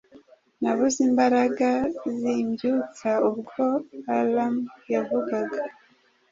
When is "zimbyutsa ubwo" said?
2.19-3.63